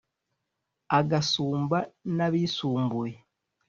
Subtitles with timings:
[0.99, 1.77] agasumba
[2.15, 3.15] n’abisumbuye